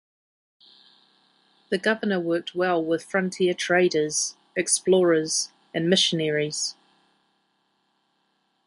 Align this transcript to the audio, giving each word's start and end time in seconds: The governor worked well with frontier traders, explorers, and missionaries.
The 1.69 1.77
governor 1.77 2.19
worked 2.19 2.55
well 2.55 2.83
with 2.83 3.03
frontier 3.05 3.53
traders, 3.53 4.35
explorers, 4.55 5.51
and 5.75 5.87
missionaries. 5.91 6.75